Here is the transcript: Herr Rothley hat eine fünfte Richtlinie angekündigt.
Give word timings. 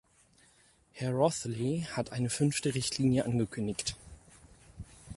Herr 0.93 1.11
Rothley 1.13 1.85
hat 1.91 2.11
eine 2.11 2.31
fünfte 2.31 2.73
Richtlinie 2.73 3.23
angekündigt. 3.23 3.95